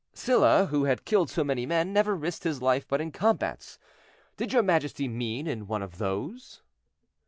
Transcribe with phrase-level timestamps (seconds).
[0.15, 3.77] "Sylla, who had killed so many men, never risked his life but in combats;
[4.35, 6.63] did your majesty mean in one of those?"